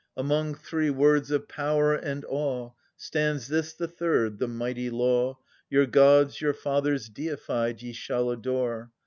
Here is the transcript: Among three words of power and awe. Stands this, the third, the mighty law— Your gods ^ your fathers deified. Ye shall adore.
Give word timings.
Among 0.17 0.55
three 0.55 0.89
words 0.89 1.29
of 1.29 1.47
power 1.47 1.93
and 1.93 2.25
awe. 2.27 2.71
Stands 2.97 3.49
this, 3.49 3.73
the 3.73 3.87
third, 3.87 4.39
the 4.39 4.47
mighty 4.47 4.89
law— 4.89 5.37
Your 5.69 5.85
gods 5.85 6.37
^ 6.37 6.41
your 6.41 6.55
fathers 6.55 7.07
deified. 7.07 7.83
Ye 7.83 7.93
shall 7.93 8.31
adore. 8.31 8.89